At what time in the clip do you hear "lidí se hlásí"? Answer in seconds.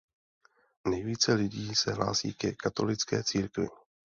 1.33-2.33